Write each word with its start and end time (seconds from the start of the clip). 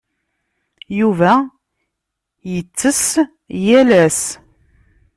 Yuba 0.99 1.33
yettess 2.51 3.05
yal 3.65 3.89
ass. 4.05 4.21